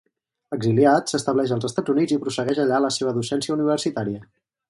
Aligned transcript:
Exiliat, 0.55 1.11
s'estableix 1.13 1.51
als 1.57 1.67
Estats 1.69 1.93
Units 1.95 2.15
i 2.17 2.19
prossegueix 2.25 2.63
allà 2.63 2.79
la 2.87 2.91
seva 2.97 3.15
docència 3.19 3.57
universitària. 3.59 4.27